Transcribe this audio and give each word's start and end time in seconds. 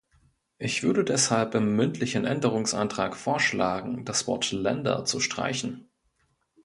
Ich 0.57 0.81
würde 0.81 1.03
deshalb 1.03 1.53
im 1.53 1.75
mündlichen 1.75 2.25
Änderungsantrag 2.25 3.15
vorschlagen, 3.15 4.03
das 4.03 4.25
Wort 4.25 4.51
"Länder" 4.51 5.05
zu 5.05 5.19
streichen. 5.19 5.91